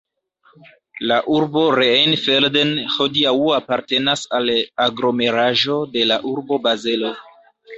[1.09, 7.15] La urbo Rheinfelden hodiaŭ apartenas al la aglomeraĵo de la urbo Bazelo.